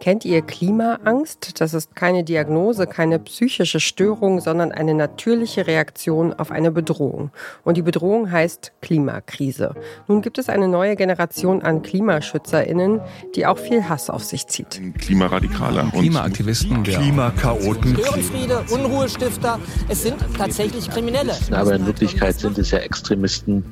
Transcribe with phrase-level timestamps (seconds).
[0.00, 1.60] Kennt ihr Klimaangst?
[1.60, 7.30] Das ist keine Diagnose, keine psychische Störung, sondern eine natürliche Reaktion auf eine Bedrohung.
[7.64, 9.74] Und die Bedrohung heißt Klimakrise.
[10.06, 13.00] Nun gibt es eine neue Generation an KlimaschützerInnen,
[13.34, 14.80] die auch viel Hass auf sich zieht.
[14.98, 19.58] Klimaradikaler Klimaaktivisten, Klimakaoten, Störenfriede, Unruhestifter,
[19.88, 21.34] es sind tatsächlich Kriminelle.
[21.50, 23.64] Aber in Wirklichkeit sind es ja Extremisten.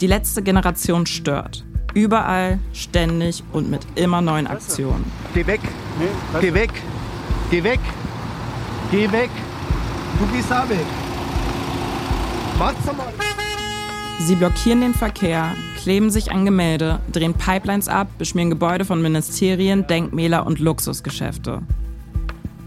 [0.00, 1.64] Die letzte Generation stört.
[1.94, 5.04] Überall, ständig und mit immer neuen Aktionen.
[5.34, 5.60] Geh weg,
[6.40, 6.70] geh weg,
[7.50, 7.80] geh weg,
[8.90, 9.30] geh weg.
[10.18, 10.86] Du gehst da weg.
[12.58, 13.12] Warte mal.
[14.20, 15.52] Sie blockieren den Verkehr,
[15.82, 21.62] kleben sich an Gemälde, drehen Pipelines ab, beschmieren Gebäude von Ministerien, Denkmäler und Luxusgeschäfte.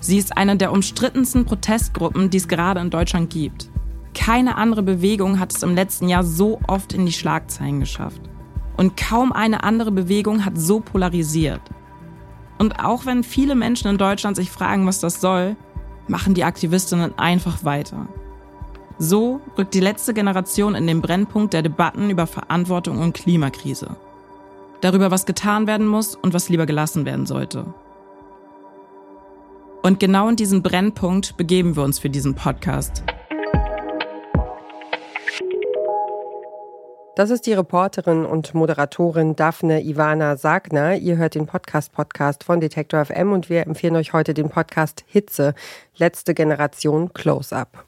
[0.00, 3.68] Sie ist eine der umstrittensten Protestgruppen, die es gerade in Deutschland gibt.
[4.14, 8.20] Keine andere Bewegung hat es im letzten Jahr so oft in die Schlagzeilen geschafft.
[8.78, 11.60] Und kaum eine andere Bewegung hat so polarisiert.
[12.58, 15.56] Und auch wenn viele Menschen in Deutschland sich fragen, was das soll,
[16.06, 18.06] machen die Aktivistinnen einfach weiter.
[18.98, 23.96] So rückt die letzte Generation in den Brennpunkt der Debatten über Verantwortung und Klimakrise.
[24.80, 27.66] Darüber, was getan werden muss und was lieber gelassen werden sollte.
[29.82, 33.02] Und genau in diesen Brennpunkt begeben wir uns für diesen Podcast.
[37.18, 40.94] Das ist die Reporterin und Moderatorin Daphne Ivana Sagner.
[40.94, 45.56] Ihr hört den Podcast-Podcast von Detektor FM und wir empfehlen euch heute den Podcast Hitze,
[45.96, 47.87] letzte Generation Close-Up.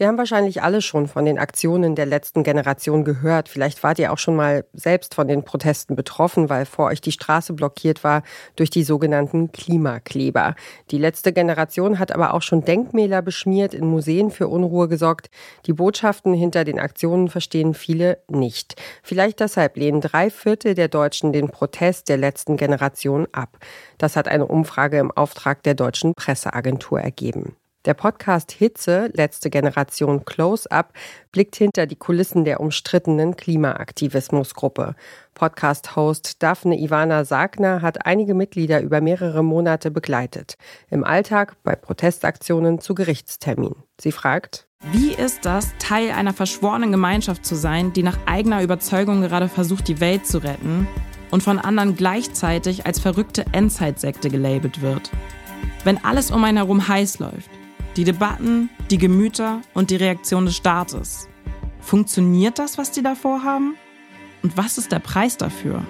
[0.00, 3.48] Wir haben wahrscheinlich alle schon von den Aktionen der letzten Generation gehört.
[3.48, 7.10] Vielleicht wart ihr auch schon mal selbst von den Protesten betroffen, weil vor euch die
[7.10, 8.22] Straße blockiert war
[8.54, 10.54] durch die sogenannten Klimakleber.
[10.92, 15.30] Die letzte Generation hat aber auch schon Denkmäler beschmiert, in Museen für Unruhe gesorgt.
[15.66, 18.80] Die Botschaften hinter den Aktionen verstehen viele nicht.
[19.02, 23.58] Vielleicht deshalb lehnen drei Viertel der Deutschen den Protest der letzten Generation ab.
[23.98, 27.56] Das hat eine Umfrage im Auftrag der deutschen Presseagentur ergeben.
[27.88, 30.92] Der Podcast Hitze, letzte Generation Close-Up,
[31.32, 34.94] blickt hinter die Kulissen der umstrittenen Klimaaktivismusgruppe.
[35.32, 40.58] Podcast-Host Daphne Ivana Sagner hat einige Mitglieder über mehrere Monate begleitet.
[40.90, 43.74] Im Alltag, bei Protestaktionen, zu Gerichtstermin.
[43.98, 49.22] Sie fragt, wie ist das, Teil einer verschworenen Gemeinschaft zu sein, die nach eigener Überzeugung
[49.22, 50.86] gerade versucht, die Welt zu retten
[51.30, 55.10] und von anderen gleichzeitig als verrückte Endzeitsekte gelabelt wird?
[55.84, 57.48] Wenn alles um einen herum heiß läuft,
[57.98, 61.28] die Debatten, die Gemüter und die Reaktion des Staates.
[61.80, 63.74] Funktioniert das, was die da vorhaben?
[64.44, 65.82] Und was ist der Preis dafür?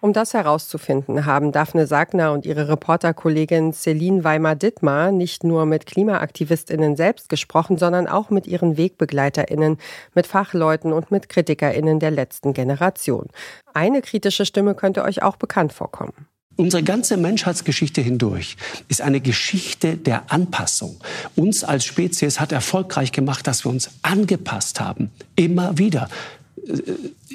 [0.00, 6.96] Um das herauszufinden, haben Daphne Sagner und ihre Reporterkollegin Celine Weimar-Dittmar nicht nur mit KlimaaktivistInnen
[6.96, 9.76] selbst gesprochen, sondern auch mit ihren WegbegleiterInnen,
[10.14, 13.26] mit Fachleuten und mit KritikerInnen der letzten Generation.
[13.74, 16.28] Eine kritische Stimme könnte euch auch bekannt vorkommen.
[16.56, 18.56] Unsere ganze Menschheitsgeschichte hindurch
[18.88, 20.96] ist eine Geschichte der Anpassung.
[21.36, 25.10] Uns als Spezies hat erfolgreich gemacht, dass wir uns angepasst haben.
[25.36, 26.08] Immer wieder.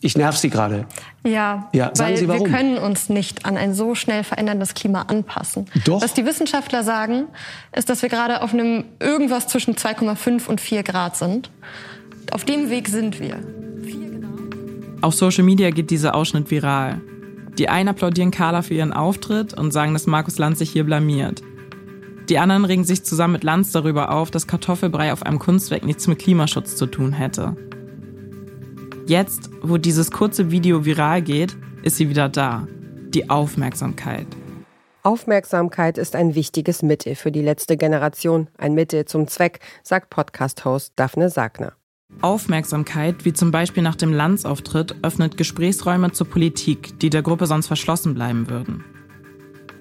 [0.00, 0.86] Ich nerv Sie gerade.
[1.22, 2.46] Ja, ja sagen weil Sie warum?
[2.46, 5.66] wir können uns nicht an ein so schnell veränderndes Klima anpassen.
[5.84, 6.02] Doch.
[6.02, 7.26] Was die Wissenschaftler sagen,
[7.72, 11.50] ist, dass wir gerade auf einem irgendwas zwischen 2,5 und 4 Grad sind.
[12.32, 13.38] Auf dem Weg sind wir.
[15.00, 17.00] Auf Social Media geht dieser Ausschnitt viral.
[17.58, 21.42] Die einen applaudieren Carla für ihren Auftritt und sagen, dass Markus Lanz sich hier blamiert.
[22.28, 26.06] Die anderen regen sich zusammen mit Lanz darüber auf, dass Kartoffelbrei auf einem Kunstwerk nichts
[26.06, 27.56] mit Klimaschutz zu tun hätte.
[29.06, 32.66] Jetzt, wo dieses kurze Video viral geht, ist sie wieder da.
[33.08, 34.26] Die Aufmerksamkeit.
[35.02, 40.94] Aufmerksamkeit ist ein wichtiges Mittel für die letzte Generation, ein Mittel zum Zweck, sagt Podcast-Host
[40.96, 41.74] Daphne Sagner.
[42.24, 47.66] Aufmerksamkeit, wie zum Beispiel nach dem Landsauftritt, öffnet Gesprächsräume zur Politik, die der Gruppe sonst
[47.66, 48.82] verschlossen bleiben würden.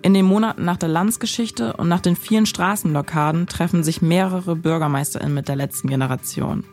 [0.01, 5.33] In den Monaten nach der Landsgeschichte und nach den vielen Straßenblockaden treffen sich mehrere BürgermeisterInnen
[5.33, 6.65] mit der letzten Generation.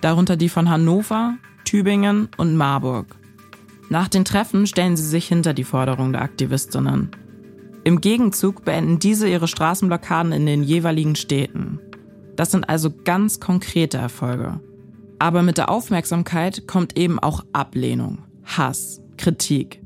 [0.00, 3.14] Darunter die von Hannover, Tübingen und Marburg.
[3.90, 7.10] Nach den Treffen stellen sie sich hinter die Forderung der Aktivistinnen.
[7.84, 11.80] Im Gegenzug beenden diese ihre Straßenblockaden in den jeweiligen Städten.
[12.36, 14.60] Das sind also ganz konkrete Erfolge.
[15.18, 19.82] Aber mit der Aufmerksamkeit kommt eben auch Ablehnung, Hass, Kritik.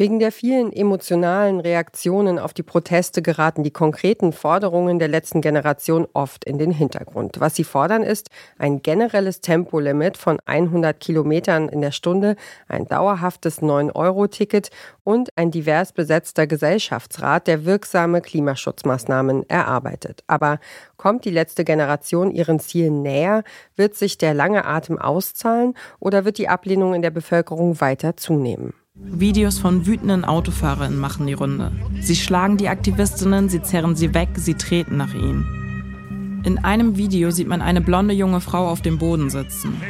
[0.00, 6.06] Wegen der vielen emotionalen Reaktionen auf die Proteste geraten die konkreten Forderungen der letzten Generation
[6.12, 7.40] oft in den Hintergrund.
[7.40, 12.36] Was sie fordern ist ein generelles Tempolimit von 100 Kilometern in der Stunde,
[12.68, 14.70] ein dauerhaftes 9-Euro-Ticket
[15.02, 20.22] und ein divers besetzter Gesellschaftsrat, der wirksame Klimaschutzmaßnahmen erarbeitet.
[20.28, 20.60] Aber
[20.96, 23.42] kommt die letzte Generation ihren Zielen näher?
[23.74, 28.74] Wird sich der lange Atem auszahlen oder wird die Ablehnung in der Bevölkerung weiter zunehmen?
[29.00, 31.70] Videos von wütenden Autofahrern machen die Runde.
[32.00, 36.42] Sie schlagen die Aktivistinnen, sie zerren sie weg, sie treten nach ihnen.
[36.44, 39.80] In einem Video sieht man eine blonde junge Frau auf dem Boden sitzen.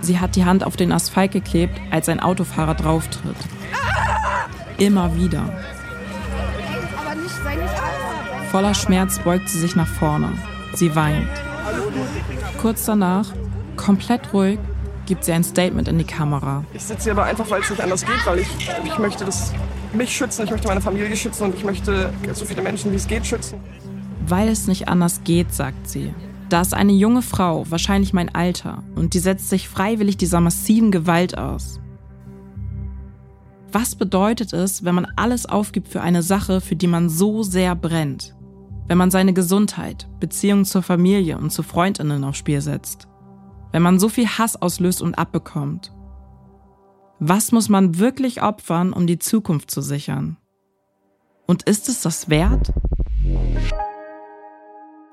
[0.00, 3.36] Sie hat die Hand auf den Asphalt geklebt, als ein Autofahrer drauftritt.
[4.78, 5.52] Immer wieder.
[8.50, 10.32] Voller Schmerz beugt sie sich nach vorne.
[10.74, 11.28] Sie weint.
[12.58, 13.26] Kurz danach,
[13.76, 14.58] komplett ruhig,
[15.10, 16.64] gibt sie ein Statement in die Kamera.
[16.72, 18.48] Ich sitze hier aber einfach, weil es nicht anders geht, weil ich,
[18.84, 19.52] ich möchte das,
[19.92, 23.08] mich schützen, ich möchte meine Familie schützen und ich möchte so viele Menschen, wie es
[23.08, 23.58] geht, schützen.
[24.28, 26.14] Weil es nicht anders geht, sagt sie.
[26.48, 30.92] Da ist eine junge Frau, wahrscheinlich mein Alter, und die setzt sich freiwillig dieser massiven
[30.92, 31.80] Gewalt aus.
[33.72, 37.74] Was bedeutet es, wenn man alles aufgibt für eine Sache, für die man so sehr
[37.74, 38.36] brennt?
[38.86, 43.08] Wenn man seine Gesundheit, Beziehungen zur Familie und zu Freundinnen aufs Spiel setzt?
[43.72, 45.92] Wenn man so viel Hass auslöst und abbekommt?
[47.18, 50.38] Was muss man wirklich opfern, um die Zukunft zu sichern?
[51.46, 52.72] Und ist es das wert?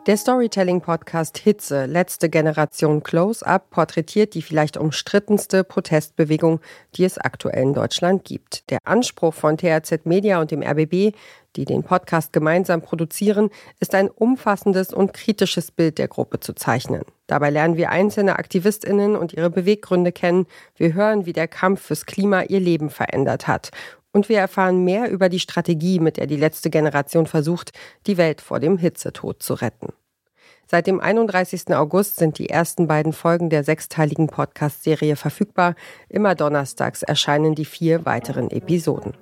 [0.07, 6.61] Der Storytelling-Podcast Hitze, letzte Generation Close-Up, porträtiert die vielleicht umstrittenste Protestbewegung,
[6.95, 8.69] die es aktuell in Deutschland gibt.
[8.69, 11.13] Der Anspruch von THZ Media und dem RBB,
[11.57, 13.49] die den Podcast gemeinsam produzieren,
[13.81, 17.01] ist ein umfassendes und kritisches Bild der Gruppe zu zeichnen.
[17.27, 20.47] Dabei lernen wir einzelne Aktivistinnen und ihre Beweggründe kennen.
[20.77, 23.71] Wir hören, wie der Kampf fürs Klima ihr Leben verändert hat.
[24.17, 27.71] Und wir erfahren mehr über die Strategie, mit der die letzte Generation versucht,
[28.07, 29.93] die Welt vor dem Hitzetod zu retten.
[30.65, 31.75] Seit dem 31.
[31.75, 35.75] August sind die ersten beiden Folgen der sechsteiligen Podcast-Serie verfügbar.
[36.09, 39.13] Immer donnerstags erscheinen die vier weiteren Episoden.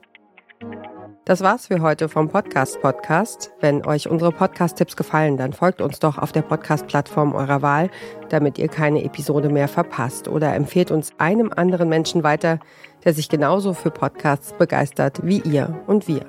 [1.26, 3.52] Das war's für heute vom Podcast Podcast.
[3.60, 7.90] Wenn euch unsere Podcast-Tipps gefallen, dann folgt uns doch auf der Podcast-Plattform eurer Wahl,
[8.30, 12.60] damit ihr keine Episode mehr verpasst oder empfehlt uns einem anderen Menschen weiter,
[13.06, 16.28] der sich genauso für Podcasts begeistert wie ihr und wir.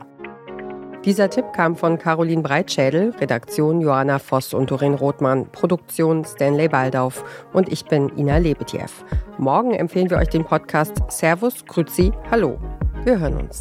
[1.04, 7.22] Dieser Tipp kam von Caroline Breitschädel, Redaktion Johanna Voss und Doreen Rothmann, Produktion Stanley Baldauf
[7.52, 8.88] und ich bin Ina Lebetjew.
[9.36, 12.58] Morgen empfehlen wir euch den Podcast Servus, Grüzi, Hallo.
[13.04, 13.60] Wir hören uns.